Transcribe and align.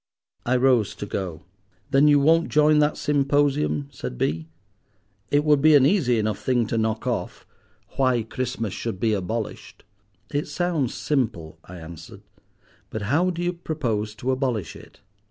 I 0.47 0.55
rose 0.57 0.95
to 0.95 1.05
go. 1.05 1.43
"Then 1.91 2.07
you 2.07 2.19
won't 2.19 2.49
join 2.49 2.79
that 2.79 2.97
symposium?" 2.97 3.87
said 3.91 4.17
B—. 4.17 4.47
"It 5.29 5.43
would 5.45 5.61
be 5.61 5.75
an 5.75 5.85
easy 5.85 6.17
enough 6.17 6.39
thing 6.39 6.65
to 6.69 6.77
knock 6.79 7.05
off—'Why 7.05 8.23
Christmas 8.23 8.73
should 8.73 8.99
be 8.99 9.13
abolished.'" 9.13 9.83
"It 10.33 10.47
sounds 10.47 10.95
simple," 10.95 11.59
I 11.65 11.77
answered. 11.77 12.23
"But 12.89 13.03
how 13.13 13.29
do 13.29 13.43
you 13.43 13.53
propose 13.53 14.15
to 14.15 14.31
abolish 14.31 14.75
it?" 14.75 15.01